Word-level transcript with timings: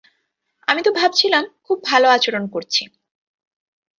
আমি 0.67 0.81
তো 0.83 0.91
ভাবছিলাম 0.91 1.43
খুব 1.63 1.77
ভাল 1.85 2.03
আচরণ 2.11 2.43
করছি। 2.47 2.83